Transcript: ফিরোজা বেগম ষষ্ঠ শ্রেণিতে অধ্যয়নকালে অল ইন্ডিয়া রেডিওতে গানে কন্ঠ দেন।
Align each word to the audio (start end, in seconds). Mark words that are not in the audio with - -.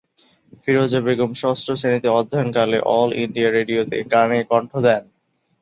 ফিরোজা 0.61 0.99
বেগম 1.05 1.31
ষষ্ঠ 1.41 1.67
শ্রেণিতে 1.79 2.09
অধ্যয়নকালে 2.19 2.77
অল 2.91 3.09
ইন্ডিয়া 3.23 3.49
রেডিওতে 3.49 3.97
গানে 4.13 4.39
কন্ঠ 4.51 4.71
দেন। 4.85 5.03